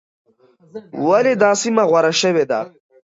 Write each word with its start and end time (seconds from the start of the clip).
ولې 1.07 1.33
دا 1.41 1.51
سیمه 1.61 1.83
غوره 1.89 2.11
شوې 2.21 2.45
ده؟ 2.51 2.59